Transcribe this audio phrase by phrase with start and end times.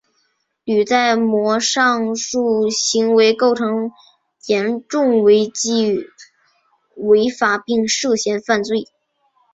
[0.63, 3.91] 吕在模上述行为构成
[4.47, 5.95] 严重违纪
[6.95, 8.85] 违法并涉嫌犯罪。